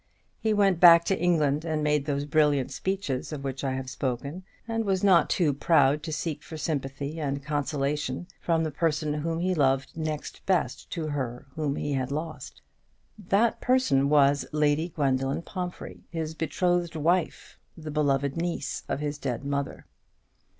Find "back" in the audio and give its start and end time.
0.79-1.05